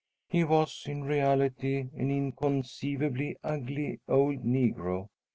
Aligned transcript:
He 0.29 0.43
was, 0.43 0.85
in 0.87 1.03
reality, 1.03 1.89
an 1.93 2.09
inconceivably 2.09 3.37
ugly 3.43 3.99
old 4.07 4.43
negro. 4.43 5.09